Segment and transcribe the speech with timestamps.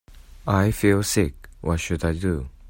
[0.47, 2.49] I feel sick, what should I do?